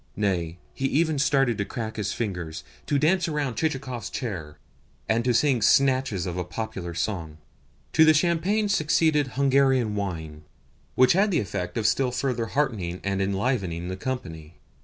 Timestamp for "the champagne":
8.03-8.67